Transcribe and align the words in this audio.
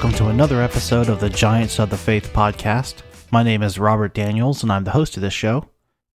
Welcome 0.00 0.16
to 0.16 0.28
another 0.28 0.62
episode 0.62 1.10
of 1.10 1.20
the 1.20 1.28
Giants 1.28 1.78
of 1.78 1.90
the 1.90 1.96
Faith 1.98 2.32
podcast. 2.32 3.02
My 3.30 3.42
name 3.42 3.62
is 3.62 3.78
Robert 3.78 4.14
Daniels, 4.14 4.62
and 4.62 4.72
I'm 4.72 4.84
the 4.84 4.92
host 4.92 5.14
of 5.18 5.20
this 5.20 5.34
show. 5.34 5.68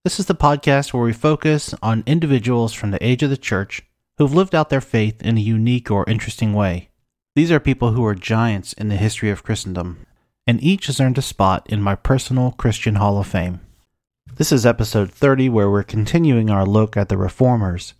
This 0.03 0.19
is 0.19 0.25
the 0.25 0.33
podcast 0.33 0.91
where 0.91 1.03
we 1.03 1.13
focus 1.13 1.75
on 1.83 2.01
individuals 2.07 2.73
from 2.73 2.89
the 2.89 3.05
age 3.05 3.21
of 3.21 3.29
the 3.29 3.37
church 3.37 3.83
who've 4.17 4.33
lived 4.33 4.55
out 4.55 4.71
their 4.71 4.81
faith 4.81 5.21
in 5.21 5.37
a 5.37 5.39
unique 5.39 5.91
or 5.91 6.03
interesting 6.09 6.53
way. 6.53 6.89
These 7.35 7.51
are 7.51 7.59
people 7.59 7.91
who 7.91 8.03
are 8.03 8.15
giants 8.15 8.73
in 8.73 8.87
the 8.87 8.95
history 8.95 9.29
of 9.29 9.43
Christendom, 9.43 10.07
and 10.47 10.63
each 10.63 10.87
has 10.87 10.99
earned 10.99 11.19
a 11.19 11.21
spot 11.21 11.67
in 11.69 11.79
my 11.79 11.93
personal 11.93 12.53
Christian 12.53 12.95
Hall 12.95 13.19
of 13.19 13.27
Fame. 13.27 13.61
This 14.37 14.51
is 14.51 14.65
episode 14.65 15.11
30, 15.11 15.49
where 15.49 15.69
we're 15.69 15.83
continuing 15.83 16.49
our 16.49 16.65
look 16.65 16.97
at 16.97 17.07
the 17.07 17.17
Reformers. 17.17 17.93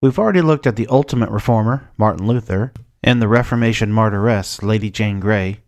We've 0.00 0.20
already 0.20 0.40
looked 0.40 0.68
at 0.68 0.76
the 0.76 0.86
ultimate 0.86 1.30
reformer, 1.30 1.90
Martin 1.98 2.28
Luther, 2.28 2.72
and 3.02 3.20
the 3.20 3.28
Reformation 3.28 3.92
martyress, 3.92 4.62
Lady 4.62 4.90
Jane 4.90 5.20
Grey. 5.20 5.60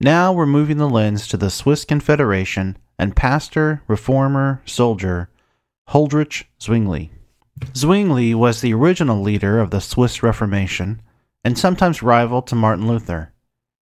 Now 0.00 0.32
we're 0.32 0.46
moving 0.46 0.78
the 0.78 0.88
lens 0.88 1.28
to 1.28 1.36
the 1.36 1.50
Swiss 1.50 1.84
Confederation 1.84 2.78
and 2.98 3.14
pastor, 3.16 3.82
reformer, 3.86 4.62
soldier, 4.64 5.28
Huldrych 5.90 6.44
Zwingli. 6.60 7.10
Zwingli 7.74 8.34
was 8.34 8.60
the 8.60 8.72
original 8.72 9.20
leader 9.20 9.58
of 9.58 9.70
the 9.70 9.80
Swiss 9.80 10.22
Reformation 10.22 11.02
and 11.44 11.58
sometimes 11.58 12.02
rival 12.02 12.42
to 12.42 12.54
Martin 12.54 12.86
Luther. 12.86 13.32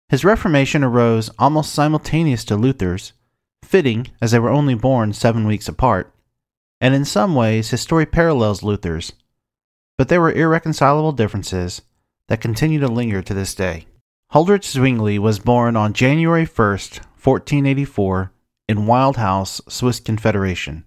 His 0.10 0.24
Reformation 0.26 0.84
arose 0.84 1.30
almost 1.38 1.74
simultaneous 1.74 2.46
to 2.46 2.56
Luther's, 2.56 3.14
fitting 3.64 4.08
as 4.22 4.32
they 4.32 4.40
were 4.40 4.50
only 4.50 4.74
born 4.74 5.14
seven 5.14 5.46
weeks 5.46 5.68
apart, 5.68 6.14
and 6.80 6.96
in 6.96 7.06
some 7.06 7.36
ways 7.36 7.70
his 7.70 7.82
story 7.82 8.06
parallels 8.06 8.64
Luther's. 8.64 9.14
But 9.98 10.08
there 10.08 10.22
were 10.22 10.32
irreconcilable 10.32 11.12
differences 11.12 11.82
that 12.28 12.42
continue 12.42 12.80
to 12.80 12.88
linger 12.88 13.22
to 13.22 13.34
this 13.34 13.56
day. 13.56 13.88
Huldrych 14.34 14.64
Zwingli 14.64 15.18
was 15.20 15.40
born 15.40 15.76
on 15.76 15.94
January 15.94 16.46
1st, 16.46 16.98
1484, 17.24 18.32
in 18.68 18.86
Wildhaus, 18.86 19.62
Swiss 19.72 20.00
Confederation. 20.00 20.86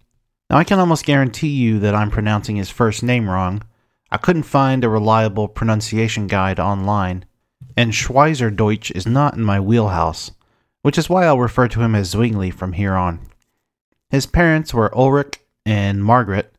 Now, 0.50 0.58
I 0.58 0.64
can 0.64 0.78
almost 0.78 1.06
guarantee 1.06 1.48
you 1.48 1.78
that 1.78 1.94
I'm 1.94 2.10
pronouncing 2.10 2.56
his 2.56 2.70
first 2.70 3.02
name 3.02 3.28
wrong. 3.28 3.62
I 4.10 4.18
couldn't 4.18 4.42
find 4.42 4.84
a 4.84 4.88
reliable 4.88 5.48
pronunciation 5.48 6.26
guide 6.26 6.60
online, 6.60 7.24
and 7.76 7.92
Schweizerdeutsch 7.92 8.90
is 8.90 9.06
not 9.06 9.34
in 9.34 9.42
my 9.42 9.60
wheelhouse 9.60 10.32
which 10.82 10.98
is 10.98 11.10
why 11.10 11.26
I'll 11.26 11.38
refer 11.38 11.68
to 11.68 11.82
him 11.82 11.94
as 11.94 12.10
Zwingli 12.10 12.50
from 12.50 12.72
here 12.72 12.94
on. 12.94 13.20
His 14.08 14.26
parents 14.26 14.72
were 14.72 14.96
Ulrich 14.96 15.38
and 15.66 16.02
Margaret, 16.02 16.54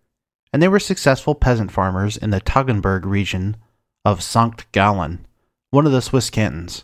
and 0.53 0.61
they 0.61 0.67
were 0.67 0.79
successful 0.79 1.35
peasant 1.35 1.71
farmers 1.71 2.17
in 2.17 2.29
the 2.29 2.41
Toggenburg 2.41 3.05
region 3.05 3.57
of 4.03 4.19
Sankt 4.19 4.65
Gallen, 4.71 5.25
one 5.69 5.85
of 5.85 5.91
the 5.91 6.01
Swiss 6.01 6.29
cantons. 6.29 6.83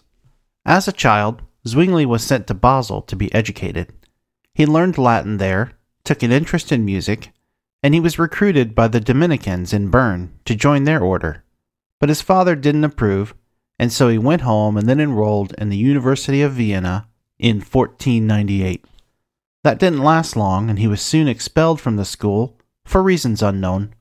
As 0.66 0.88
a 0.88 0.92
child, 0.92 1.42
Zwingli 1.68 2.06
was 2.06 2.24
sent 2.24 2.48
to 2.48 2.54
Basel 2.54 3.02
to 3.04 3.16
be 3.16 3.34
educated. 3.34 3.92
He 4.54 4.66
learned 4.66 4.98
Latin 4.98 5.38
there, 5.38 5.74
took 6.04 6.24
an 6.24 6.32
interest 6.32 6.72
in 6.72 6.86
music, 6.86 7.32
and 7.84 7.94
he 7.94 8.00
was 8.00 8.20
recruited 8.20 8.76
by 8.76 8.88
the 8.88 9.00
Dominicans 9.00 9.74
in 9.74 9.90
Bern 9.90 10.34
to 10.46 10.56
join 10.56 10.84
their 10.84 11.02
order. 11.02 11.44
But 12.00 12.10
his 12.10 12.22
father 12.22 12.56
didn't 12.56 12.84
approve, 12.84 13.34
and 13.80 13.92
so 13.92 14.10
he 14.10 14.18
went 14.18 14.42
home 14.42 14.78
and 14.78 14.88
then 14.88 15.00
enrolled 15.00 15.54
in 15.58 15.70
the 15.70 15.78
University 15.78 16.42
of 16.42 16.54
Vienna 16.54 17.08
in 17.40 17.58
1498. 17.58 18.86
That 19.64 19.80
didn't 19.80 20.04
last 20.04 20.36
long, 20.36 20.70
and 20.70 20.80
he 20.80 20.88
was 20.88 21.02
soon 21.02 21.28
expelled 21.28 21.82
from 21.82 21.96
the 21.96 22.06
school 22.06 22.58
for 22.86 23.04
reasons 23.04 23.42
unknown. 23.42 23.94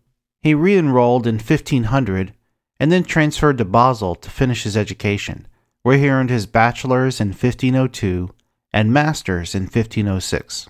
He 0.42 0.54
re 0.54 0.76
enrolled 0.76 1.26
in 1.26 1.36
1500 1.36 2.32
and 2.78 2.92
then 2.92 3.04
transferred 3.04 3.58
to 3.58 3.64
Basel 3.64 4.14
to 4.14 4.30
finish 4.30 4.64
his 4.64 4.76
education, 4.76 5.46
where 5.82 5.98
he 5.98 6.08
earned 6.08 6.30
his 6.30 6.46
bachelor's 6.46 7.20
in 7.20 7.28
1502 7.28 8.30
and 8.72 8.92
master's 8.92 9.54
in 9.54 9.62
1506. 9.62 10.68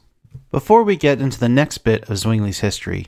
Before 0.50 0.82
we 0.82 0.96
get 0.96 1.20
into 1.20 1.40
the 1.40 1.48
next 1.48 1.78
bit 1.78 2.02
of 2.08 2.16
Zwingli's 2.16 2.60
history, 2.60 3.06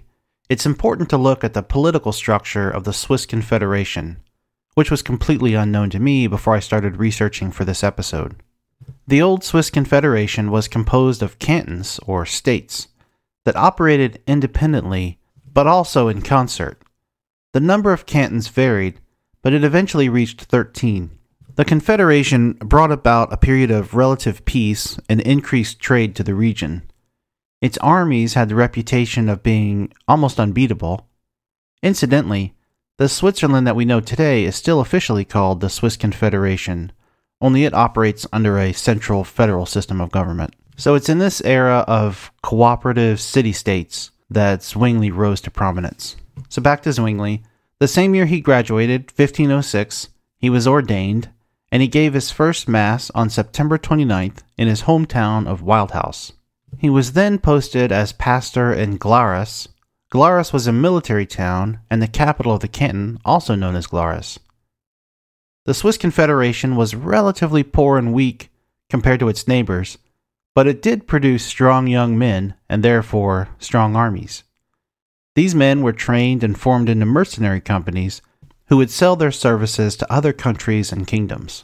it's 0.49 0.67
important 0.67 1.11
to 1.11 1.17
look 1.17 1.45
at 1.45 1.55
the 1.55 1.63
political 1.63 2.13
structure 2.13 2.71
of 2.71 2.85
the 2.85 2.93
Swiss 2.93 3.27
Confederation, 3.27 4.19
which 4.75 4.91
was 4.91 5.03
completely 5.03 5.55
unknown 5.55 5.91
to 5.91 5.99
me 5.99 6.27
before 6.27 6.55
I 6.55 6.61
started 6.61 6.97
researching 6.97 7.51
for 7.51 7.65
this 7.65 7.85
episode. 7.85 8.37
The 9.07 9.23
old 9.23 9.45
Swiss 9.45 9.71
Confederation 9.71 10.51
was 10.51 10.69
composed 10.69 11.23
of 11.23 11.39
cantons, 11.39 12.01
or 12.07 12.27
states, 12.27 12.89
that 13.45 13.57
operated 13.57 14.23
independently 14.27 15.19
but 15.53 15.67
also 15.67 16.09
in 16.09 16.23
concert. 16.23 16.78
The 17.53 17.61
number 17.61 17.93
of 17.93 18.07
cantons 18.07 18.49
varied, 18.49 19.01
but 19.43 19.53
it 19.53 19.65
eventually 19.65 20.09
reached 20.09 20.43
13. 20.43 21.11
The 21.55 21.65
Confederation 21.65 22.53
brought 22.53 22.93
about 22.93 23.33
a 23.33 23.37
period 23.37 23.71
of 23.71 23.95
relative 23.95 24.45
peace 24.45 24.99
and 25.09 25.21
increased 25.23 25.81
trade 25.81 26.15
to 26.17 26.23
the 26.23 26.35
region. 26.35 26.83
Its 27.61 27.79
armies 27.79 28.35
had 28.35 28.49
the 28.49 28.55
reputation 28.55 29.29
of 29.29 29.43
being 29.43 29.93
almost 30.07 30.39
unbeatable. 30.39 31.09
Incidentally, 31.83 32.55
the 32.99 33.09
Switzerland 33.09 33.67
that 33.67 33.77
we 33.77 33.85
know 33.85 34.01
today 34.01 34.45
is 34.45 34.55
still 34.55 34.81
officially 34.81 35.25
called 35.25 35.61
the 35.61 35.71
Swiss 35.71 35.97
Confederation, 35.97 36.93
only 37.41 37.65
it 37.65 37.75
operates 37.75 38.27
under 38.33 38.59
a 38.59 38.73
central 38.73 39.25
federal 39.25 39.67
system 39.67 40.01
of 40.01 40.11
government. 40.11 40.55
So 40.77 40.95
it's 40.95 41.09
in 41.09 41.19
this 41.19 41.41
era 41.43 41.85
of 41.89 42.31
cooperative 42.43 43.21
city 43.21 43.53
states 43.53 44.11
that 44.31 44.63
Zwingli 44.63 45.11
rose 45.11 45.41
to 45.43 45.51
prominence. 45.51 46.17
So 46.49 46.63
back 46.63 46.83
to 46.83 46.93
Zwingli. 46.93 47.43
The 47.81 47.89
same 47.89 48.15
year 48.15 48.27
he 48.27 48.41
graduated, 48.41 49.13
1506, 49.15 50.09
he 50.39 50.51
was 50.51 50.67
ordained, 50.67 51.29
and 51.71 51.83
he 51.83 51.89
gave 51.89 52.15
his 52.15 52.31
first 52.31 52.69
Mass 52.69 53.11
on 53.11 53.31
September 53.31 53.79
29th 53.79 54.43
in 54.57 54.69
his 54.69 54.83
hometown 54.83 55.47
of 55.47 55.63
Wildhaus. 55.63 56.33
He 56.79 56.91
was 56.91 57.13
then 57.13 57.39
posted 57.39 57.93
as 57.93 58.13
pastor 58.13 58.73
in 58.73 58.97
Glarus. 58.97 59.69
Glarus 60.11 60.53
was 60.53 60.67
a 60.67 60.73
military 60.73 61.27
town 61.27 61.81
and 61.91 62.03
the 62.03 62.09
capital 62.09 62.53
of 62.53 62.61
the 62.61 62.69
canton, 62.69 63.19
also 63.25 63.55
known 63.55 63.77
as 63.77 63.87
Glarus. 63.87 64.39
The 65.67 65.75
Swiss 65.75 65.99
Confederation 65.99 66.77
was 66.77 66.95
relatively 66.95 67.63
poor 67.63 67.99
and 67.99 68.13
weak 68.13 68.51
compared 68.89 69.21
to 69.21 69.29
its 69.29 69.47
neighbors, 69.47 69.99
but 70.55 70.67
it 70.67 70.81
did 70.81 71.07
produce 71.07 71.45
strong 71.45 71.87
young 71.87 72.19
men 72.19 72.55
and 72.69 72.83
therefore 72.83 73.51
strong 73.59 73.95
armies. 73.95 74.45
These 75.39 75.55
men 75.55 75.83
were 75.83 75.93
trained 75.93 76.43
and 76.43 76.59
formed 76.59 76.89
into 76.89 77.07
mercenary 77.07 77.61
companies 77.61 78.21
who 78.67 78.77
would 78.77 78.91
sell 78.91 79.15
their 79.15 79.31
services 79.31 79.95
to 79.95 80.13
other 80.13 80.33
countries 80.33 80.91
and 80.91 81.07
kingdoms. 81.07 81.63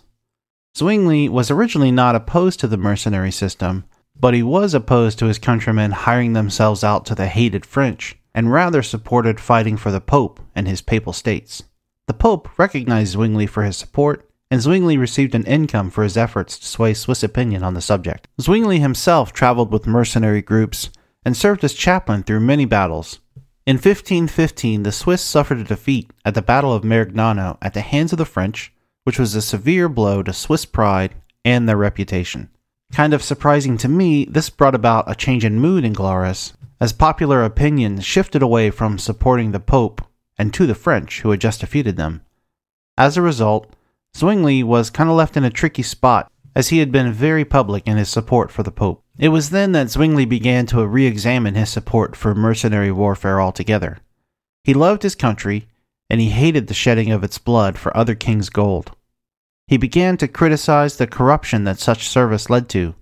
Zwingli 0.78 1.28
was 1.28 1.50
originally 1.50 1.90
not 1.90 2.14
opposed 2.14 2.60
to 2.60 2.68
the 2.68 2.76
mercenary 2.76 3.32
system, 3.32 3.82
but 4.14 4.32
he 4.32 4.44
was 4.44 4.74
opposed 4.74 5.18
to 5.18 5.26
his 5.26 5.40
countrymen 5.40 5.90
hiring 5.90 6.34
themselves 6.34 6.84
out 6.84 7.04
to 7.06 7.16
the 7.16 7.26
hated 7.26 7.66
French 7.66 8.16
and 8.32 8.52
rather 8.52 8.80
supported 8.80 9.40
fighting 9.40 9.76
for 9.76 9.90
the 9.90 10.00
Pope 10.00 10.38
and 10.54 10.68
his 10.68 10.80
papal 10.80 11.12
states. 11.12 11.64
The 12.06 12.14
Pope 12.14 12.56
recognized 12.56 13.14
Zwingli 13.14 13.48
for 13.48 13.64
his 13.64 13.76
support, 13.76 14.30
and 14.52 14.60
Zwingli 14.60 14.96
received 14.96 15.34
an 15.34 15.46
income 15.46 15.90
for 15.90 16.04
his 16.04 16.16
efforts 16.16 16.60
to 16.60 16.66
sway 16.66 16.94
Swiss 16.94 17.24
opinion 17.24 17.64
on 17.64 17.74
the 17.74 17.80
subject. 17.80 18.28
Zwingli 18.40 18.78
himself 18.78 19.32
traveled 19.32 19.72
with 19.72 19.84
mercenary 19.84 20.42
groups 20.42 20.90
and 21.24 21.36
served 21.36 21.64
as 21.64 21.74
chaplain 21.74 22.22
through 22.22 22.38
many 22.38 22.66
battles. 22.66 23.18
In 23.66 23.76
1515, 23.76 24.82
the 24.82 24.92
Swiss 24.92 25.22
suffered 25.22 25.58
a 25.58 25.64
defeat 25.64 26.10
at 26.22 26.34
the 26.34 26.42
Battle 26.42 26.74
of 26.74 26.84
Marignano 26.84 27.56
at 27.62 27.72
the 27.72 27.80
hands 27.80 28.12
of 28.12 28.18
the 28.18 28.26
French, 28.26 28.70
which 29.04 29.18
was 29.18 29.34
a 29.34 29.40
severe 29.40 29.88
blow 29.88 30.22
to 30.22 30.34
Swiss 30.34 30.66
pride 30.66 31.14
and 31.46 31.66
their 31.66 31.76
reputation. 31.76 32.50
Kind 32.92 33.14
of 33.14 33.22
surprising 33.22 33.78
to 33.78 33.88
me, 33.88 34.26
this 34.26 34.50
brought 34.50 34.74
about 34.74 35.10
a 35.10 35.14
change 35.14 35.46
in 35.46 35.58
mood 35.58 35.82
in 35.82 35.94
Glarus, 35.94 36.52
as 36.78 36.92
popular 36.92 37.42
opinion 37.42 38.00
shifted 38.00 38.42
away 38.42 38.70
from 38.70 38.98
supporting 38.98 39.52
the 39.52 39.60
Pope 39.60 40.02
and 40.36 40.52
to 40.52 40.66
the 40.66 40.74
French, 40.74 41.22
who 41.22 41.30
had 41.30 41.40
just 41.40 41.60
defeated 41.60 41.96
them. 41.96 42.20
As 42.98 43.16
a 43.16 43.22
result, 43.22 43.74
Zwingli 44.16 44.62
was 44.62 44.90
kind 44.90 45.08
of 45.08 45.16
left 45.16 45.36
in 45.36 45.44
a 45.44 45.50
tricky 45.50 45.82
spot, 45.82 46.30
as 46.54 46.68
he 46.68 46.78
had 46.78 46.92
been 46.92 47.12
very 47.12 47.44
public 47.44 47.86
in 47.86 47.96
his 47.96 48.08
support 48.08 48.50
for 48.50 48.62
the 48.62 48.70
Pope. 48.70 49.03
It 49.18 49.28
was 49.28 49.50
then 49.50 49.72
that 49.72 49.90
Zwingli 49.90 50.24
began 50.24 50.66
to 50.66 50.86
re 50.86 51.06
examine 51.06 51.54
his 51.54 51.70
support 51.70 52.16
for 52.16 52.34
mercenary 52.34 52.90
warfare 52.90 53.40
altogether. 53.40 53.98
He 54.64 54.74
loved 54.74 55.02
his 55.02 55.14
country, 55.14 55.68
and 56.10 56.20
he 56.20 56.30
hated 56.30 56.66
the 56.66 56.74
shedding 56.74 57.12
of 57.12 57.22
its 57.22 57.38
blood 57.38 57.78
for 57.78 57.96
other 57.96 58.14
kings' 58.14 58.50
gold. 58.50 58.92
He 59.68 59.76
began 59.76 60.16
to 60.18 60.28
criticize 60.28 60.96
the 60.96 61.06
corruption 61.06 61.64
that 61.64 61.78
such 61.78 62.08
service 62.08 62.50
led 62.50 62.68
to. 62.70 62.94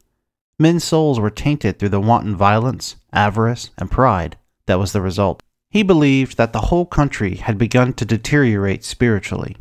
Men's 0.59 0.85
souls 0.85 1.19
were 1.19 1.31
tainted 1.31 1.79
through 1.79 1.89
the 1.89 2.01
wanton 2.01 2.37
violence, 2.37 2.97
avarice, 3.13 3.71
and 3.79 3.91
pride 3.91 4.37
that 4.67 4.79
was 4.79 4.93
the 4.93 5.01
result. 5.01 5.43
He 5.71 5.83
believed 5.83 6.37
that 6.37 6.53
the 6.53 6.61
whole 6.61 6.87
country 6.87 7.37
had 7.37 7.59
begun 7.59 7.95
to 7.95 8.05
deteriorate 8.05 8.85
spiritually. 8.85 9.57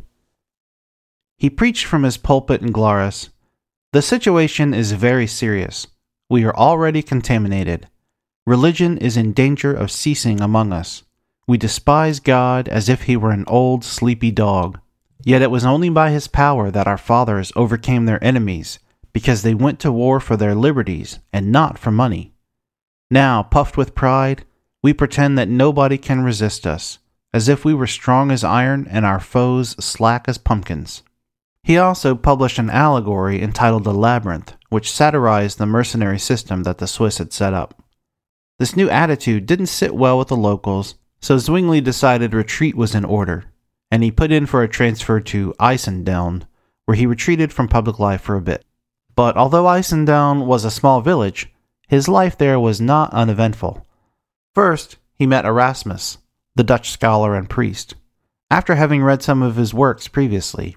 He 1.38 1.50
preached 1.50 1.86
from 1.86 2.02
his 2.02 2.18
pulpit 2.18 2.60
in 2.60 2.70
Glarus 2.70 3.30
The 3.92 4.02
situation 4.02 4.74
is 4.74 4.92
very 4.92 5.26
serious. 5.26 5.86
We 6.32 6.44
are 6.44 6.56
already 6.56 7.02
contaminated. 7.02 7.88
Religion 8.46 8.96
is 8.96 9.18
in 9.18 9.34
danger 9.34 9.74
of 9.74 9.90
ceasing 9.90 10.40
among 10.40 10.72
us. 10.72 11.02
We 11.46 11.58
despise 11.58 12.20
God 12.20 12.68
as 12.68 12.88
if 12.88 13.02
he 13.02 13.18
were 13.18 13.32
an 13.32 13.44
old, 13.46 13.84
sleepy 13.84 14.30
dog. 14.30 14.80
Yet 15.22 15.42
it 15.42 15.50
was 15.50 15.66
only 15.66 15.90
by 15.90 16.08
his 16.08 16.28
power 16.28 16.70
that 16.70 16.86
our 16.86 16.96
fathers 16.96 17.52
overcame 17.54 18.06
their 18.06 18.24
enemies, 18.24 18.78
because 19.12 19.42
they 19.42 19.52
went 19.52 19.78
to 19.80 19.92
war 19.92 20.20
for 20.20 20.38
their 20.38 20.54
liberties 20.54 21.18
and 21.34 21.52
not 21.52 21.78
for 21.78 21.90
money. 21.90 22.32
Now, 23.10 23.42
puffed 23.42 23.76
with 23.76 23.94
pride, 23.94 24.46
we 24.82 24.94
pretend 24.94 25.36
that 25.36 25.50
nobody 25.50 25.98
can 25.98 26.22
resist 26.22 26.66
us, 26.66 26.98
as 27.34 27.46
if 27.46 27.62
we 27.62 27.74
were 27.74 27.86
strong 27.86 28.30
as 28.30 28.42
iron 28.42 28.86
and 28.88 29.04
our 29.04 29.20
foes 29.20 29.76
slack 29.84 30.24
as 30.28 30.38
pumpkins. 30.38 31.02
He 31.62 31.78
also 31.78 32.14
published 32.16 32.58
an 32.58 32.70
allegory 32.70 33.40
entitled 33.40 33.84
The 33.84 33.94
Labyrinth, 33.94 34.56
which 34.68 34.90
satirized 34.90 35.58
the 35.58 35.66
mercenary 35.66 36.18
system 36.18 36.64
that 36.64 36.78
the 36.78 36.88
Swiss 36.88 37.18
had 37.18 37.32
set 37.32 37.54
up. 37.54 37.82
This 38.58 38.76
new 38.76 38.88
attitude 38.90 39.46
didn't 39.46 39.66
sit 39.66 39.94
well 39.94 40.18
with 40.18 40.28
the 40.28 40.36
locals, 40.36 40.96
so 41.20 41.38
Zwingli 41.38 41.80
decided 41.80 42.34
retreat 42.34 42.74
was 42.74 42.94
in 42.94 43.04
order, 43.04 43.44
and 43.90 44.02
he 44.02 44.10
put 44.10 44.32
in 44.32 44.46
for 44.46 44.62
a 44.62 44.68
transfer 44.68 45.20
to 45.20 45.54
Einsiedeln, 45.60 46.42
where 46.84 46.96
he 46.96 47.06
retreated 47.06 47.52
from 47.52 47.68
public 47.68 47.98
life 47.98 48.22
for 48.22 48.34
a 48.34 48.42
bit. 48.42 48.64
But 49.14 49.36
although 49.36 49.64
Einsiedeln 49.64 50.46
was 50.46 50.64
a 50.64 50.70
small 50.70 51.00
village, 51.00 51.52
his 51.86 52.08
life 52.08 52.36
there 52.36 52.58
was 52.58 52.80
not 52.80 53.12
uneventful. 53.12 53.86
First, 54.54 54.96
he 55.14 55.26
met 55.26 55.44
Erasmus, 55.44 56.18
the 56.56 56.64
Dutch 56.64 56.90
scholar 56.90 57.36
and 57.36 57.48
priest, 57.48 57.94
after 58.50 58.74
having 58.74 59.02
read 59.02 59.22
some 59.22 59.42
of 59.42 59.56
his 59.56 59.72
works 59.72 60.08
previously. 60.08 60.76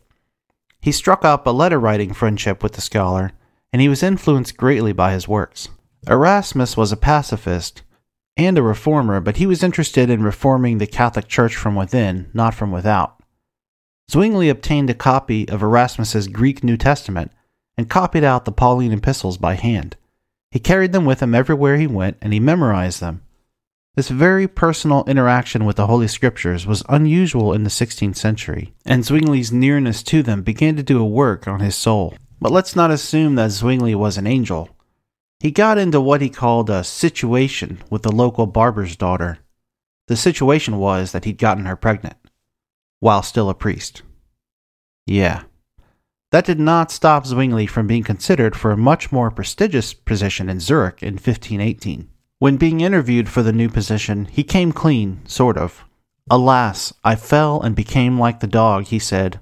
He 0.86 0.92
struck 0.92 1.26
up 1.26 1.48
a 1.48 1.50
letter 1.50 1.80
writing 1.80 2.14
friendship 2.14 2.62
with 2.62 2.74
the 2.74 2.82
scholar, 2.82 3.32
and 3.74 3.82
he 3.82 3.90
was 3.90 4.04
influenced 4.04 4.56
greatly 4.56 4.94
by 4.94 5.14
his 5.14 5.28
works. 5.28 5.68
Erasmus 6.08 6.78
was 6.78 6.92
a 6.92 6.96
pacifist 6.96 7.82
and 8.38 8.56
a 8.56 8.62
reformer, 8.62 9.20
but 9.20 9.38
he 9.38 9.48
was 9.48 9.64
interested 9.64 10.12
in 10.12 10.22
reforming 10.22 10.78
the 10.78 10.86
Catholic 10.86 11.28
Church 11.28 11.56
from 11.56 11.74
within, 11.74 12.30
not 12.36 12.54
from 12.54 12.72
without. 12.72 13.20
Zwingli 14.12 14.48
obtained 14.48 14.92
a 14.92 14.94
copy 14.94 15.50
of 15.50 15.64
Erasmus's 15.64 16.28
Greek 16.28 16.64
New 16.64 16.78
Testament 16.78 17.32
and 17.76 17.90
copied 17.90 18.24
out 18.24 18.46
the 18.46 18.52
Pauline 18.52 18.92
epistles 18.92 19.40
by 19.40 19.56
hand. 19.56 19.98
He 20.52 20.60
carried 20.60 20.92
them 20.92 21.06
with 21.06 21.20
him 21.20 21.34
everywhere 21.34 21.78
he 21.78 21.88
went, 21.88 22.18
and 22.22 22.32
he 22.32 22.40
memorized 22.40 23.02
them. 23.02 23.24
This 23.96 24.10
very 24.10 24.46
personal 24.46 25.06
interaction 25.08 25.64
with 25.64 25.78
the 25.78 25.88
Holy 25.88 26.10
Scriptures 26.10 26.68
was 26.68 26.84
unusual 26.90 27.54
in 27.54 27.64
the 27.64 27.70
16th 27.70 28.18
century, 28.18 28.74
and 28.86 29.06
Zwingli's 29.06 29.54
nearness 29.54 30.04
to 30.04 30.22
them 30.22 30.44
began 30.44 30.76
to 30.76 30.84
do 30.84 31.00
a 31.00 31.06
work 31.06 31.48
on 31.48 31.62
his 31.62 31.78
soul. 31.78 32.14
But 32.42 32.52
let's 32.52 32.76
not 32.76 32.92
assume 32.92 33.36
that 33.36 33.52
Zwingli 33.52 33.96
was 33.96 34.18
an 34.18 34.28
angel. 34.28 34.70
He 35.40 35.50
got 35.50 35.78
into 35.78 36.02
what 36.02 36.20
he 36.20 36.30
called 36.30 36.70
a 36.70 36.84
situation 36.84 37.82
with 37.90 38.02
the 38.04 38.12
local 38.12 38.48
barber's 38.48 38.98
daughter. 38.98 39.40
The 40.08 40.18
situation 40.18 40.78
was 40.78 41.14
that 41.14 41.24
he'd 41.24 41.38
gotten 41.38 41.66
her 41.66 41.78
pregnant, 41.78 42.18
while 43.00 43.24
still 43.24 43.50
a 43.50 43.54
priest. 43.54 44.02
Yeah. 45.06 45.44
That 46.32 46.44
did 46.44 46.60
not 46.60 46.92
stop 46.92 47.26
Zwingli 47.26 47.66
from 47.66 47.88
being 47.88 48.04
considered 48.04 48.58
for 48.58 48.72
a 48.72 48.78
much 48.78 49.14
more 49.14 49.32
prestigious 49.32 49.94
position 49.94 50.50
in 50.50 50.60
Zurich 50.60 51.02
in 51.02 51.14
1518. 51.14 52.10
When 52.38 52.58
being 52.58 52.82
interviewed 52.82 53.30
for 53.30 53.44
the 53.44 53.54
new 53.54 53.70
position, 53.70 54.26
he 54.26 54.44
came 54.44 54.74
clean, 54.74 55.22
sort 55.26 55.58
of. 55.58 55.86
Alas, 56.30 56.94
I 57.02 57.16
fell 57.16 57.62
and 57.62 57.76
became 57.76 58.20
like 58.20 58.42
the 58.42 58.48
dog, 58.48 58.86
he 58.86 59.00
said, 59.00 59.40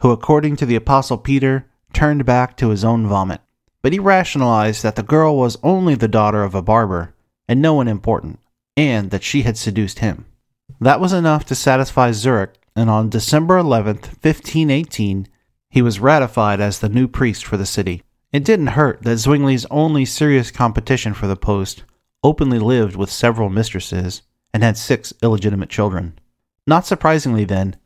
who, 0.00 0.10
according 0.10 0.56
to 0.56 0.66
the 0.66 0.76
Apostle 0.76 1.16
Peter, 1.16 1.66
turned 1.94 2.26
back 2.26 2.54
to 2.58 2.68
his 2.68 2.84
own 2.84 3.06
vomit. 3.06 3.40
But 3.80 3.94
he 3.94 3.98
rationalized 3.98 4.82
that 4.82 4.96
the 4.96 5.02
girl 5.02 5.38
was 5.38 5.56
only 5.62 5.94
the 5.94 6.06
daughter 6.06 6.42
of 6.42 6.54
a 6.54 6.60
barber, 6.60 7.14
and 7.48 7.62
no 7.62 7.72
one 7.72 7.88
important, 7.88 8.40
and 8.76 9.10
that 9.10 9.22
she 9.22 9.42
had 9.42 9.56
seduced 9.56 10.00
him. 10.00 10.26
That 10.80 11.00
was 11.00 11.14
enough 11.14 11.46
to 11.46 11.54
satisfy 11.54 12.12
Zurich, 12.12 12.58
and 12.76 12.90
on 12.90 13.08
December 13.08 13.56
11th, 13.56 14.22
1518, 14.22 15.28
he 15.70 15.80
was 15.80 15.98
ratified 15.98 16.60
as 16.60 16.80
the 16.80 16.90
new 16.90 17.08
priest 17.08 17.46
for 17.46 17.56
the 17.56 17.64
city. 17.64 18.02
It 18.32 18.44
didn't 18.44 18.76
hurt 18.78 19.02
that 19.02 19.16
Zwingli's 19.16 19.64
only 19.70 20.04
serious 20.04 20.50
competition 20.50 21.14
for 21.14 21.26
the 21.26 21.36
post 21.36 21.84
openly 22.24 22.58
lived 22.58 22.96
with 22.96 23.10
several 23.10 23.50
mistresses, 23.50 24.22
and 24.52 24.62
had 24.62 24.76
six 24.76 25.12
illegitimate 25.22 25.68
children. 25.68 26.18
Not 26.66 26.86
surprisingly, 26.86 27.44
then, 27.44 27.76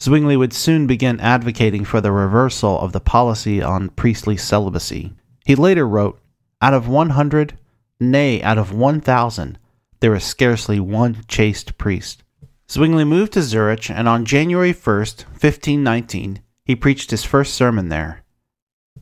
Zwingli 0.00 0.36
would 0.36 0.52
soon 0.52 0.86
begin 0.86 1.18
advocating 1.18 1.84
for 1.84 2.00
the 2.00 2.12
reversal 2.12 2.78
of 2.80 2.92
the 2.92 3.00
policy 3.00 3.60
on 3.60 3.88
priestly 3.90 4.36
celibacy. 4.36 5.12
He 5.44 5.56
later 5.56 5.86
wrote, 5.86 6.20
Out 6.62 6.74
of 6.74 6.86
100, 6.86 7.58
nay, 7.98 8.40
out 8.42 8.58
of 8.58 8.72
1,000, 8.72 9.58
there 10.00 10.14
is 10.14 10.22
scarcely 10.22 10.78
one 10.78 11.24
chaste 11.26 11.76
priest. 11.78 12.22
Zwingli 12.70 13.04
moved 13.04 13.32
to 13.32 13.42
Zurich, 13.42 13.90
and 13.90 14.06
on 14.06 14.24
January 14.24 14.72
1st, 14.72 15.24
1519, 15.24 16.40
he 16.64 16.76
preached 16.76 17.10
his 17.10 17.24
first 17.24 17.54
sermon 17.54 17.88
there. 17.88 18.22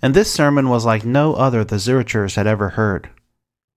And 0.01 0.15
this 0.15 0.33
sermon 0.33 0.69
was 0.69 0.85
like 0.85 1.05
no 1.05 1.35
other 1.35 1.65
the 1.65 1.77
Zurichers 1.77 2.37
had 2.37 2.47
ever 2.47 2.71
heard. 2.71 3.11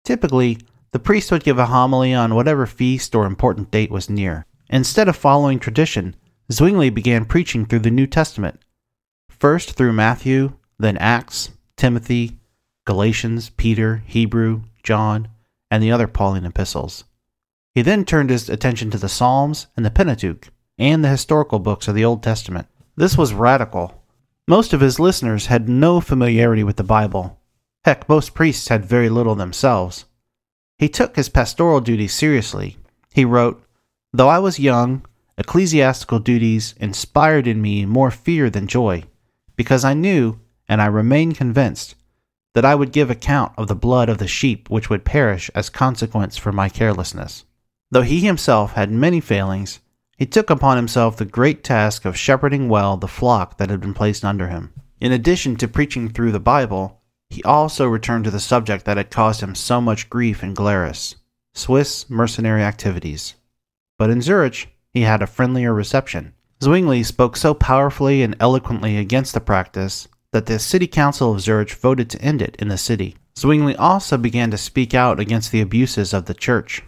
Typically, 0.05 0.59
the 0.97 1.01
priest 1.01 1.31
would 1.31 1.45
give 1.45 1.59
a 1.59 1.67
homily 1.67 2.15
on 2.15 2.35
whatever 2.35 2.65
feast 2.65 3.15
or 3.15 3.27
important 3.27 3.71
date 3.71 3.91
was 3.91 4.09
near. 4.09 4.47
Instead 4.71 5.09
of 5.09 5.15
following 5.15 5.59
tradition, 5.59 6.17
Zwingli 6.51 6.89
began 6.89 7.27
preaching 7.27 7.67
through 7.67 7.81
the 7.81 7.91
New 7.91 8.07
Testament, 8.07 8.61
first 9.29 9.73
through 9.73 9.93
Matthew, 9.93 10.55
then 10.79 10.97
Acts, 10.97 11.51
Timothy, 11.77 12.39
Galatians, 12.87 13.51
Peter, 13.51 14.05
Hebrew, 14.07 14.63
John, 14.83 15.29
and 15.71 15.83
the 15.83 15.93
other 15.93 16.07
Pauline 16.07 16.47
epistles. 16.47 17.05
He 17.75 17.83
then 17.83 18.07
turned 18.07 18.31
his 18.31 18.49
attention 18.49 18.91
to 18.93 18.97
the 18.97 19.11
Psalms 19.11 19.67
and 19.77 19.85
the 19.85 19.91
Pentateuch, 19.91 20.49
and 20.79 21.05
the 21.05 21.11
historical 21.11 21.59
books 21.59 21.89
of 21.89 21.95
the 21.95 22.07
Old 22.07 22.23
Testament. 22.23 22.69
This 22.97 23.19
was 23.19 23.35
radical. 23.35 24.03
Most 24.49 24.73
of 24.73 24.81
his 24.81 24.99
listeners 24.99 25.49
had 25.49 25.69
no 25.69 26.01
familiarity 26.01 26.65
with 26.65 26.77
the 26.77 26.85
Bible. 26.85 27.39
Heck, 27.85 28.09
most 28.09 28.33
priests 28.33 28.69
had 28.69 28.87
very 28.87 29.11
little 29.11 29.35
themselves. 29.35 30.07
He 30.79 30.89
took 30.89 31.17
his 31.17 31.29
pastoral 31.29 31.81
duties 31.81 32.13
seriously. 32.13 32.77
He 33.13 33.25
wrote, 33.25 33.63
Though 34.13 34.29
I 34.29 34.39
was 34.39 34.59
young, 34.59 35.05
ecclesiastical 35.39 36.19
duties 36.19 36.75
inspired 36.79 37.47
in 37.47 37.63
me 37.63 37.87
more 37.87 38.11
fear 38.11 38.51
than 38.51 38.67
joy, 38.67 39.05
because 39.57 39.85
I 39.85 39.95
knew, 39.95 40.39
and 40.69 40.83
I 40.83 40.87
remain 40.87 41.33
convinced, 41.33 41.95
that 42.55 42.65
I 42.65 42.75
would 42.75 42.93
give 42.93 43.11
account 43.11 43.53
of 43.57 43.69
the 43.69 43.75
blood 43.75 44.09
of 44.09 44.19
the 44.19 44.29
sheep 44.29 44.71
which 44.71 44.89
would 44.89 45.05
perish 45.05 45.51
as 45.55 45.69
consequence 45.69 46.37
for 46.37 46.53
my 46.53 46.69
carelessness. 46.69 47.45
Though 47.91 48.03
he 48.03 48.21
himself 48.21 48.73
had 48.73 48.91
many 48.91 49.21
failings, 49.21 49.81
he 50.17 50.27
took 50.27 50.49
upon 50.49 50.77
himself 50.77 51.17
the 51.17 51.27
great 51.27 51.63
task 51.63 52.05
of 52.05 52.17
shepherding 52.17 52.69
well 52.69 52.97
the 52.97 53.09
flock 53.09 53.59
that 53.59 53.69
had 53.71 53.81
been 53.81 53.95
placed 53.95 54.25
under 54.25 54.49
him. 54.49 54.73
In 55.01 55.13
addition 55.13 55.57
to 55.57 55.69
preaching 55.69 56.09
through 56.09 56.33
the 56.33 56.41
Bible, 56.41 56.96
he 57.31 57.43
also 57.43 57.87
returned 57.87 58.25
to 58.25 58.31
the 58.31 58.41
subject 58.41 58.85
that 58.85 58.97
had 58.97 59.11
caused 59.11 59.41
him 59.41 59.55
so 59.55 59.81
much 59.81 60.11
grief 60.11 60.43
in 60.43 60.55
Glarus 60.55 61.17
Swiss 61.55 62.09
mercenary 62.11 62.63
activities. 62.63 63.35
But 63.99 64.11
in 64.11 64.21
Zurich, 64.21 64.69
he 64.93 65.03
had 65.03 65.23
a 65.23 65.27
friendlier 65.27 65.73
reception. 65.73 66.35
Zwingli 66.63 67.03
spoke 67.03 67.37
so 67.37 67.55
powerfully 67.55 68.23
and 68.23 68.37
eloquently 68.41 68.97
against 68.97 69.35
the 69.35 69.41
practice 69.41 70.09
that 70.33 70.47
the 70.47 70.59
city 70.59 70.87
council 70.87 71.33
of 71.33 71.41
Zurich 71.41 71.73
voted 71.73 72.11
to 72.11 72.21
end 72.21 72.43
it 72.43 72.57
in 72.57 72.69
the 72.69 72.79
city. 72.79 73.17
Zwingli 73.39 73.77
also 73.77 74.17
began 74.17 74.51
to 74.51 74.59
speak 74.59 74.95
out 74.95 75.21
against 75.21 75.53
the 75.53 75.61
abuses 75.61 76.13
of 76.13 76.27
the 76.27 76.35
church. 76.35 76.83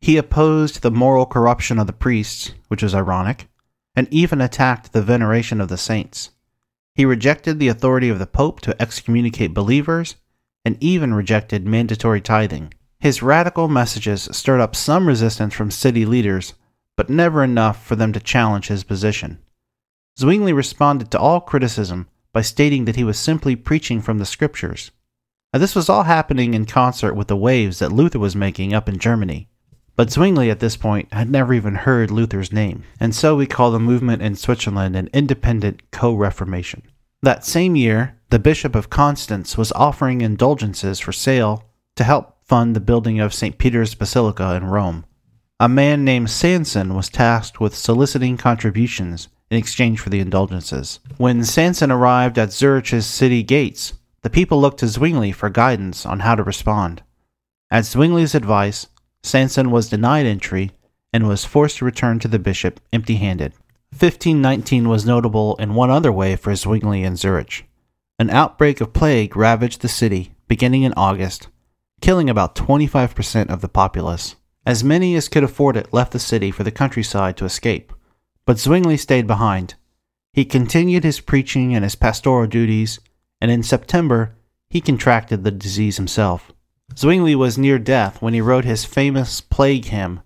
He 0.00 0.16
opposed 0.16 0.82
the 0.82 0.90
moral 0.90 1.26
corruption 1.26 1.78
of 1.78 1.86
the 1.86 1.92
priests, 1.92 2.52
which 2.68 2.82
was 2.82 2.94
ironic, 2.94 3.48
and 3.94 4.08
even 4.10 4.40
attacked 4.40 4.92
the 4.92 5.02
veneration 5.02 5.60
of 5.60 5.68
the 5.68 5.76
saints. 5.76 6.30
He 6.94 7.04
rejected 7.04 7.58
the 7.58 7.68
authority 7.68 8.08
of 8.08 8.18
the 8.18 8.26
Pope 8.26 8.60
to 8.60 8.80
excommunicate 8.80 9.54
believers 9.54 10.16
and 10.64 10.76
even 10.80 11.14
rejected 11.14 11.66
mandatory 11.66 12.20
tithing. 12.20 12.74
His 12.98 13.22
radical 13.22 13.68
messages 13.68 14.28
stirred 14.32 14.60
up 14.60 14.76
some 14.76 15.06
resistance 15.06 15.54
from 15.54 15.70
city 15.70 16.04
leaders, 16.04 16.54
but 16.96 17.08
never 17.08 17.42
enough 17.42 17.84
for 17.84 17.96
them 17.96 18.12
to 18.12 18.20
challenge 18.20 18.68
his 18.68 18.84
position. 18.84 19.38
Zwingli 20.18 20.52
responded 20.52 21.10
to 21.10 21.18
all 21.18 21.40
criticism 21.40 22.08
by 22.32 22.42
stating 22.42 22.84
that 22.84 22.96
he 22.96 23.04
was 23.04 23.18
simply 23.18 23.56
preaching 23.56 24.00
from 24.00 24.18
the 24.18 24.26
scriptures. 24.26 24.90
Now, 25.52 25.58
this 25.58 25.74
was 25.74 25.88
all 25.88 26.04
happening 26.04 26.54
in 26.54 26.64
concert 26.64 27.14
with 27.14 27.28
the 27.28 27.36
waves 27.36 27.80
that 27.80 27.92
Luther 27.92 28.18
was 28.18 28.36
making 28.36 28.72
up 28.72 28.88
in 28.88 28.98
Germany. 28.98 29.48
But 29.96 30.10
Zwingli 30.10 30.50
at 30.50 30.60
this 30.60 30.76
point 30.76 31.12
had 31.12 31.30
never 31.30 31.52
even 31.52 31.74
heard 31.74 32.10
Luther's 32.10 32.52
name, 32.52 32.84
and 32.98 33.14
so 33.14 33.36
we 33.36 33.46
call 33.46 33.70
the 33.70 33.78
movement 33.78 34.22
in 34.22 34.36
Switzerland 34.36 34.96
an 34.96 35.10
independent 35.12 35.90
co 35.90 36.14
Reformation. 36.14 36.82
That 37.22 37.44
same 37.44 37.76
year, 37.76 38.16
the 38.30 38.38
Bishop 38.38 38.74
of 38.74 38.88
Constance 38.88 39.58
was 39.58 39.72
offering 39.72 40.20
indulgences 40.20 41.00
for 41.00 41.12
sale 41.12 41.64
to 41.96 42.04
help 42.04 42.36
fund 42.46 42.74
the 42.74 42.80
building 42.80 43.20
of 43.20 43.34
St. 43.34 43.58
Peter's 43.58 43.94
Basilica 43.94 44.54
in 44.54 44.64
Rome. 44.64 45.04
A 45.58 45.68
man 45.68 46.04
named 46.04 46.30
Sanson 46.30 46.94
was 46.94 47.10
tasked 47.10 47.60
with 47.60 47.76
soliciting 47.76 48.38
contributions 48.38 49.28
in 49.50 49.58
exchange 49.58 50.00
for 50.00 50.08
the 50.08 50.20
indulgences. 50.20 51.00
When 51.18 51.44
Sanson 51.44 51.90
arrived 51.90 52.38
at 52.38 52.52
Zurich's 52.52 53.04
city 53.04 53.42
gates, 53.42 53.92
the 54.22 54.30
people 54.30 54.60
looked 54.60 54.80
to 54.80 54.88
Zwingli 54.88 55.32
for 55.32 55.50
guidance 55.50 56.06
on 56.06 56.20
how 56.20 56.34
to 56.34 56.42
respond. 56.42 57.02
At 57.70 57.84
Zwingli's 57.84 58.34
advice, 58.34 58.86
Sanson 59.22 59.70
was 59.70 59.88
denied 59.88 60.26
entry 60.26 60.72
and 61.12 61.26
was 61.26 61.44
forced 61.44 61.78
to 61.78 61.84
return 61.84 62.18
to 62.20 62.28
the 62.28 62.38
bishop 62.38 62.80
empty 62.92 63.16
handed. 63.16 63.52
1519 63.92 64.88
was 64.88 65.04
notable 65.04 65.56
in 65.56 65.74
one 65.74 65.90
other 65.90 66.12
way 66.12 66.36
for 66.36 66.54
Zwingli 66.54 67.02
and 67.02 67.18
Zurich. 67.18 67.68
An 68.18 68.30
outbreak 68.30 68.80
of 68.80 68.92
plague 68.92 69.36
ravaged 69.36 69.80
the 69.80 69.88
city 69.88 70.34
beginning 70.46 70.82
in 70.82 70.94
August, 70.96 71.48
killing 72.00 72.28
about 72.30 72.54
25% 72.54 73.50
of 73.50 73.60
the 73.60 73.68
populace. 73.68 74.36
As 74.66 74.84
many 74.84 75.14
as 75.14 75.28
could 75.28 75.42
afford 75.42 75.76
it 75.76 75.92
left 75.92 76.12
the 76.12 76.18
city 76.18 76.50
for 76.50 76.64
the 76.64 76.70
countryside 76.70 77.36
to 77.38 77.44
escape, 77.44 77.92
but 78.44 78.58
Zwingli 78.58 78.96
stayed 78.96 79.26
behind. 79.26 79.74
He 80.32 80.44
continued 80.44 81.02
his 81.02 81.20
preaching 81.20 81.74
and 81.74 81.82
his 81.82 81.94
pastoral 81.94 82.46
duties, 82.46 83.00
and 83.40 83.50
in 83.50 83.62
September 83.62 84.36
he 84.68 84.80
contracted 84.80 85.42
the 85.42 85.50
disease 85.50 85.96
himself. 85.96 86.52
Zwingli 86.96 87.34
was 87.34 87.56
near 87.56 87.78
death 87.78 88.20
when 88.20 88.34
he 88.34 88.40
wrote 88.40 88.64
his 88.64 88.84
famous 88.84 89.40
Plague 89.40 89.86
Hymn, 89.86 90.20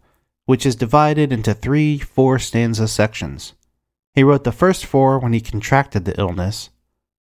which 0.47 0.67
is 0.67 0.77
divided 0.77 1.33
into 1.33 1.55
three 1.55 1.99
four 1.99 2.39
stanza 2.39 2.89
sections. 2.89 3.55
He 4.15 4.23
wrote 4.23 4.45
the 4.45 4.53
first 4.53 4.87
four 4.87 5.19
when 5.19 5.33
he 5.33 5.41
contracted 5.41 6.05
the 6.05 6.19
illness, 6.19 6.71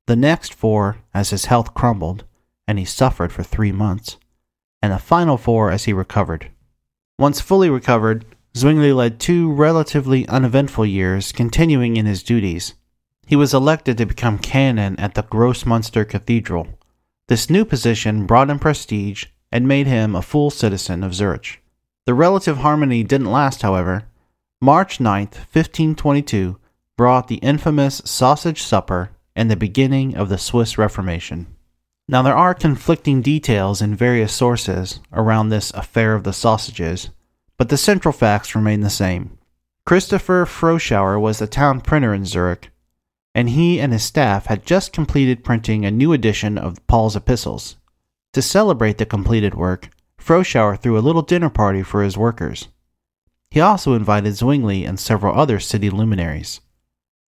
the 0.06 0.16
next 0.16 0.54
four 0.54 0.98
as 1.14 1.30
his 1.32 1.46
health 1.46 1.74
crumbled, 1.74 2.26
and 2.68 2.78
he 2.78 2.86
suffered 2.86 3.32
for 3.32 3.44
three 3.44 3.72
months, 3.72 4.18
and 4.82 4.92
the 4.92 5.00
final 5.00 5.38
four 5.38 5.72
as 5.72 5.86
he 5.86 5.94
recovered. 5.94 6.50
Once 7.18 7.40
fully 7.40 7.70
recovered, 7.70 8.26
Zwingli 8.56 8.94
led 8.94 9.20
two 9.20 9.52
relatively 9.52 10.28
uneventful 10.28 10.86
years, 10.86 11.32
continuing 11.32 11.98
in 11.98 12.06
his 12.06 12.22
duties. 12.22 12.76
He 13.26 13.36
was 13.36 13.54
elected 13.54 13.98
to 13.98 14.06
become 14.06 14.38
canon 14.38 15.00
at 15.00 15.16
the 15.16 15.24
Grossmünster 15.24 16.08
Cathedral. 16.08 16.68
This 17.34 17.50
new 17.50 17.66
position 17.66 18.28
brought 18.28 18.52
him 18.52 18.60
prestige 18.60 19.26
and 19.52 19.68
made 19.68 19.88
him 19.88 20.16
a 20.16 20.22
full 20.22 20.52
citizen 20.52 21.04
of 21.04 21.16
Zurich. 21.16 21.64
The 22.06 22.14
relative 22.14 22.58
harmony 22.58 23.02
didn't 23.02 23.32
last, 23.32 23.64
however. 23.64 24.04
March 24.62 25.00
9, 25.00 25.22
1522, 25.26 26.60
brought 26.96 27.30
the 27.30 27.38
infamous 27.38 28.04
Sausage 28.06 28.62
Supper 28.62 29.10
and 29.36 29.50
the 29.50 29.56
beginning 29.56 30.16
of 30.16 30.30
the 30.30 30.38
Swiss 30.38 30.78
Reformation. 30.78 31.48
Now, 32.08 32.22
there 32.22 32.38
are 32.38 32.54
conflicting 32.54 33.24
details 33.24 33.82
in 33.82 33.96
various 33.96 34.32
sources 34.32 35.00
around 35.12 35.50
this 35.50 35.72
affair 35.72 36.14
of 36.14 36.26
the 36.26 36.34
sausages, 36.34 37.10
but 37.58 37.70
the 37.70 37.78
central 37.78 38.12
facts 38.12 38.54
remain 38.54 38.82
the 38.82 38.92
same. 38.92 39.40
Christopher 39.88 40.46
Froschauer 40.46 41.20
was 41.20 41.40
the 41.40 41.48
town 41.48 41.82
printer 41.82 42.14
in 42.14 42.26
Zurich, 42.26 42.70
and 43.36 43.50
he 43.50 43.80
and 43.80 43.92
his 43.92 44.04
staff 44.04 44.46
had 44.46 44.66
just 44.66 44.94
completed 44.94 45.44
printing 45.44 45.86
a 45.86 45.92
new 45.92 46.14
edition 46.14 46.58
of 46.58 46.86
Paul's 46.88 47.16
epistles. 47.16 47.78
To 48.34 48.42
celebrate 48.42 48.98
the 48.98 49.06
completed 49.06 49.56
work, 49.56 49.90
Froschauer 50.20 50.80
threw 50.80 50.98
a 50.98 51.02
little 51.02 51.22
dinner 51.22 51.50
party 51.50 51.84
for 51.84 52.04
his 52.04 52.18
workers. 52.18 52.68
He 53.52 53.60
also 53.60 53.94
invited 53.94 54.36
Zwingli 54.36 54.86
and 54.86 55.00
several 55.00 55.40
other 55.40 55.60
city 55.60 55.90
luminaries. 55.90 56.62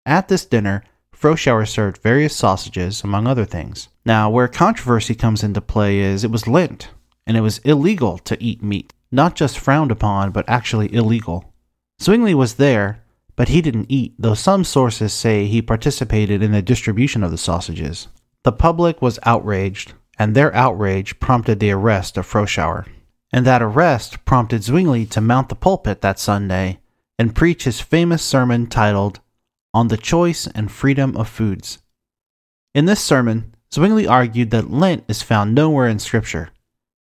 At 0.05 0.27
this 0.27 0.45
dinner, 0.45 0.83
Froschauer 1.15 1.67
served 1.67 2.01
various 2.01 2.35
sausages, 2.35 3.03
among 3.03 3.27
other 3.27 3.45
things. 3.45 3.89
Now, 4.05 4.29
where 4.29 4.47
controversy 4.47 5.15
comes 5.15 5.43
into 5.43 5.61
play 5.61 5.99
is 5.99 6.23
it 6.23 6.31
was 6.31 6.47
Lent, 6.47 6.89
and 7.27 7.37
it 7.37 7.41
was 7.41 7.59
illegal 7.59 8.17
to 8.19 8.41
eat 8.41 8.63
meat. 8.63 8.93
Not 9.11 9.35
just 9.35 9.59
frowned 9.59 9.91
upon, 9.91 10.31
but 10.31 10.47
actually 10.47 10.93
illegal. 10.93 11.53
Zwingli 12.01 12.33
was 12.33 12.55
there, 12.55 13.03
but 13.39 13.47
he 13.47 13.61
didn't 13.61 13.85
eat, 13.87 14.13
though 14.19 14.33
some 14.33 14.65
sources 14.65 15.13
say 15.13 15.45
he 15.45 15.61
participated 15.61 16.43
in 16.43 16.51
the 16.51 16.61
distribution 16.61 17.23
of 17.23 17.31
the 17.31 17.37
sausages. 17.37 18.09
The 18.43 18.51
public 18.51 19.01
was 19.01 19.17
outraged, 19.23 19.93
and 20.17 20.35
their 20.35 20.53
outrage 20.53 21.21
prompted 21.21 21.61
the 21.61 21.71
arrest 21.71 22.17
of 22.17 22.27
Froschauer. 22.27 22.85
And 23.31 23.45
that 23.45 23.61
arrest 23.61 24.25
prompted 24.25 24.63
Zwingli 24.63 25.05
to 25.05 25.21
mount 25.21 25.47
the 25.47 25.55
pulpit 25.55 26.01
that 26.01 26.19
Sunday 26.19 26.81
and 27.17 27.33
preach 27.33 27.63
his 27.63 27.79
famous 27.79 28.21
sermon 28.21 28.67
titled 28.67 29.21
On 29.73 29.87
the 29.87 29.95
Choice 29.95 30.45
and 30.47 30.69
Freedom 30.69 31.15
of 31.15 31.29
Foods. 31.29 31.79
In 32.75 32.87
this 32.87 32.99
sermon, 32.99 33.55
Zwingli 33.73 34.05
argued 34.05 34.51
that 34.51 34.69
Lent 34.69 35.05
is 35.07 35.21
found 35.21 35.55
nowhere 35.55 35.87
in 35.87 35.99
Scripture. 35.99 36.49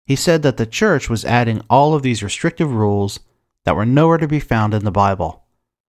He 0.07 0.17
said 0.17 0.43
that 0.43 0.57
the 0.57 0.67
church 0.67 1.09
was 1.09 1.25
adding 1.25 1.63
all 1.71 1.95
of 1.95 2.03
these 2.03 2.25
restrictive 2.25 2.73
rules 2.73 3.21
that 3.65 3.77
were 3.77 3.87
nowhere 3.87 4.19
to 4.19 4.27
be 4.27 4.41
found 4.41 4.75
in 4.75 4.85
the 4.85 4.91
Bible. 4.91 5.45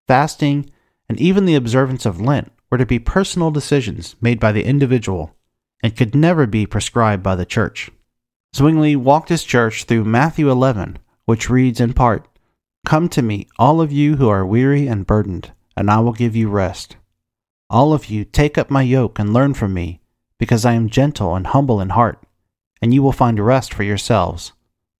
Fasting 0.06 0.70
and 1.08 1.20
even 1.20 1.46
the 1.46 1.54
observance 1.54 2.06
of 2.06 2.20
Lent 2.20 2.52
were 2.70 2.78
to 2.78 2.86
be 2.86 2.98
personal 2.98 3.50
decisions 3.50 4.16
made 4.20 4.40
by 4.40 4.52
the 4.52 4.64
individual 4.64 5.34
and 5.82 5.96
could 5.96 6.14
never 6.14 6.46
be 6.46 6.66
prescribed 6.66 7.22
by 7.22 7.34
the 7.34 7.46
church. 7.46 7.90
Zwingli 8.54 8.96
walked 8.96 9.28
his 9.28 9.44
church 9.44 9.84
through 9.84 10.04
Matthew 10.04 10.50
11, 10.50 10.98
which 11.24 11.50
reads 11.50 11.80
in 11.80 11.92
part 11.92 12.26
Come 12.86 13.08
to 13.10 13.22
me, 13.22 13.48
all 13.58 13.80
of 13.80 13.92
you 13.92 14.16
who 14.16 14.28
are 14.28 14.46
weary 14.46 14.86
and 14.86 15.06
burdened, 15.06 15.52
and 15.76 15.90
I 15.90 16.00
will 16.00 16.12
give 16.12 16.36
you 16.36 16.48
rest. 16.48 16.96
All 17.70 17.92
of 17.92 18.06
you 18.06 18.24
take 18.24 18.56
up 18.56 18.70
my 18.70 18.82
yoke 18.82 19.18
and 19.18 19.32
learn 19.32 19.54
from 19.54 19.74
me, 19.74 20.00
because 20.38 20.64
I 20.64 20.74
am 20.74 20.90
gentle 20.90 21.34
and 21.34 21.46
humble 21.46 21.80
in 21.80 21.90
heart, 21.90 22.22
and 22.80 22.92
you 22.92 23.02
will 23.02 23.12
find 23.12 23.40
rest 23.40 23.72
for 23.72 23.82
yourselves. 23.82 24.52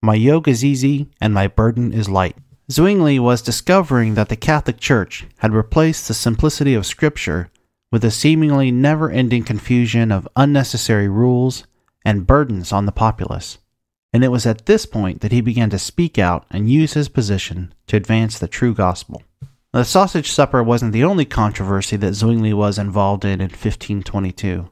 My 0.02 0.14
yoke 0.14 0.49
is 0.49 0.64
easy 0.64 1.08
and 1.20 1.32
my 1.32 1.46
burden 1.46 1.92
is 1.92 2.08
light. 2.08 2.37
Zwingli 2.71 3.18
was 3.18 3.42
discovering 3.42 4.14
that 4.14 4.30
the 4.30 4.37
Catholic 4.37 4.78
Church 4.78 5.26
had 5.38 5.52
replaced 5.52 6.09
the 6.09 6.14
simplicity 6.14 6.75
of 6.75 6.87
Scripture 6.87 7.50
with 7.92 8.04
a 8.04 8.11
seemingly 8.11 8.71
never 8.71 9.11
ending 9.11 9.44
confusion 9.44 10.11
of 10.11 10.28
unnecessary 10.35 11.09
rules 11.09 11.66
and 12.04 12.26
burdens 12.26 12.73
on 12.73 12.87
the 12.87 12.92
populace. 12.92 13.59
And 14.14 14.25
it 14.25 14.28
was 14.28 14.47
at 14.47 14.64
this 14.64 14.87
point 14.87 15.21
that 15.21 15.33
he 15.33 15.40
began 15.42 15.68
to 15.71 15.78
speak 15.78 16.18
out 16.18 16.47
and 16.50 16.71
use 16.71 16.94
his 16.94 17.09
position 17.09 17.75
to 17.88 17.97
advance 17.97 18.38
the 18.38 18.49
true 18.49 18.73
gospel. 18.73 19.23
The 19.73 19.85
sausage 19.85 20.30
supper 20.30 20.62
wasn't 20.62 20.92
the 20.92 21.04
only 21.04 21.25
controversy 21.25 21.97
that 21.97 22.14
Zwingli 22.14 22.54
was 22.54 22.78
involved 22.78 23.25
in 23.25 23.40
in 23.40 23.49
1522. 23.49 24.71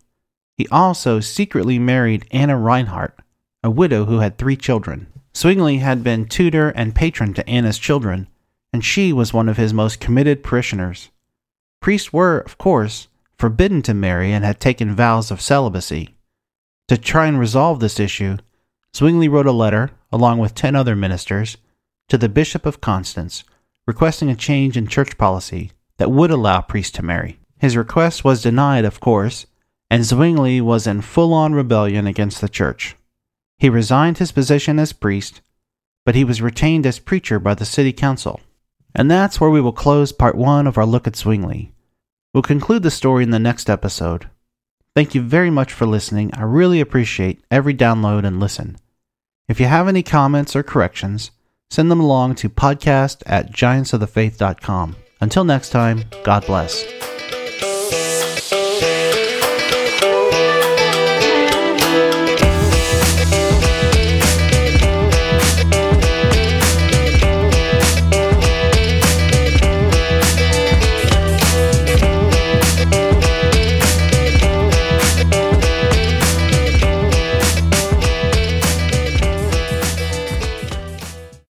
He 0.56 0.68
also 0.68 1.20
secretly 1.20 1.78
married 1.78 2.26
Anna 2.30 2.56
Reinhardt, 2.56 3.18
a 3.62 3.70
widow 3.70 4.06
who 4.06 4.20
had 4.20 4.38
three 4.38 4.56
children. 4.56 5.08
Zwingli 5.34 5.78
had 5.78 6.04
been 6.04 6.26
tutor 6.26 6.70
and 6.70 6.94
patron 6.94 7.34
to 7.34 7.48
Anna's 7.48 7.78
children, 7.78 8.28
and 8.72 8.84
she 8.84 9.12
was 9.12 9.32
one 9.32 9.48
of 9.48 9.56
his 9.56 9.72
most 9.72 10.00
committed 10.00 10.42
parishioners. 10.42 11.10
Priests 11.80 12.12
were, 12.12 12.38
of 12.38 12.58
course, 12.58 13.08
forbidden 13.38 13.82
to 13.82 13.94
marry 13.94 14.32
and 14.32 14.44
had 14.44 14.60
taken 14.60 14.94
vows 14.94 15.30
of 15.30 15.40
celibacy. 15.40 16.14
To 16.88 16.96
try 16.96 17.26
and 17.26 17.38
resolve 17.38 17.80
this 17.80 17.98
issue, 17.98 18.36
Zwingli 18.94 19.28
wrote 19.28 19.46
a 19.46 19.52
letter, 19.52 19.90
along 20.12 20.38
with 20.38 20.54
ten 20.54 20.76
other 20.76 20.94
ministers, 20.94 21.56
to 22.08 22.18
the 22.18 22.28
Bishop 22.28 22.66
of 22.66 22.80
Constance, 22.80 23.42
requesting 23.86 24.28
a 24.28 24.36
change 24.36 24.76
in 24.76 24.86
church 24.86 25.16
policy 25.16 25.72
that 25.96 26.10
would 26.10 26.30
allow 26.30 26.60
priests 26.60 26.92
to 26.92 27.02
marry. 27.02 27.38
His 27.58 27.76
request 27.76 28.22
was 28.22 28.42
denied, 28.42 28.84
of 28.84 29.00
course, 29.00 29.46
and 29.90 30.04
Zwingli 30.04 30.60
was 30.60 30.86
in 30.86 31.00
full 31.00 31.32
on 31.32 31.54
rebellion 31.54 32.06
against 32.06 32.40
the 32.40 32.48
church. 32.48 32.96
He 33.58 33.68
resigned 33.68 34.18
his 34.18 34.32
position 34.32 34.78
as 34.78 34.92
priest, 34.92 35.40
but 36.04 36.14
he 36.14 36.24
was 36.24 36.42
retained 36.42 36.86
as 36.86 36.98
preacher 36.98 37.38
by 37.38 37.54
the 37.54 37.64
city 37.64 37.92
council. 37.92 38.40
And 38.94 39.10
that's 39.10 39.40
where 39.40 39.50
we 39.50 39.60
will 39.60 39.72
close 39.72 40.12
part 40.12 40.34
one 40.34 40.66
of 40.66 40.76
our 40.76 40.86
look 40.86 41.06
at 41.06 41.16
Zwingli. 41.16 41.72
We'll 42.34 42.42
conclude 42.42 42.82
the 42.82 42.90
story 42.90 43.24
in 43.24 43.30
the 43.30 43.38
next 43.38 43.70
episode. 43.70 44.28
Thank 44.94 45.14
you 45.14 45.22
very 45.22 45.50
much 45.50 45.72
for 45.72 45.86
listening. 45.86 46.30
I 46.34 46.42
really 46.42 46.80
appreciate 46.80 47.42
every 47.50 47.74
download 47.74 48.24
and 48.26 48.40
listen. 48.40 48.76
If 49.48 49.60
you 49.60 49.66
have 49.66 49.88
any 49.88 50.02
comments 50.02 50.54
or 50.54 50.62
corrections, 50.62 51.30
send 51.70 51.90
them 51.90 52.00
along 52.00 52.34
to 52.36 52.48
podcast 52.48 53.22
at 53.26 53.52
giantsofthefaith.com. 53.52 54.96
Until 55.20 55.44
next 55.44 55.70
time, 55.70 56.04
God 56.24 56.44
bless. 56.46 57.11